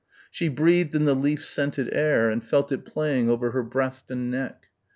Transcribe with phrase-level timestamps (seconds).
[0.31, 4.31] She breathed in the leaf scented air and felt it playing over her breast and
[4.31, 4.65] neck.